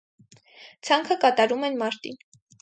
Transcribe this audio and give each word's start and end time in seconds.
Ցանքը 0.89 1.17
կատարում 1.27 1.69
են 1.69 1.79
մարտին։ 1.83 2.19